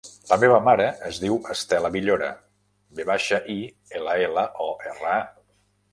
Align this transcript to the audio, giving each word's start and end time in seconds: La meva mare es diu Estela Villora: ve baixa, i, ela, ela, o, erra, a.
La 0.27 0.37
meva 0.43 0.55
mare 0.67 0.87
es 1.09 1.19
diu 1.23 1.35
Estela 1.55 1.91
Villora: 1.97 2.31
ve 3.01 3.07
baixa, 3.11 3.41
i, 3.57 3.59
ela, 4.01 4.17
ela, 4.31 4.51
o, 4.69 4.71
erra, 4.95 5.17
a. 5.21 5.51